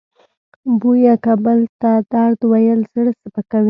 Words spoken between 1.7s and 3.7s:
ته درد ویل زړه سپکوي.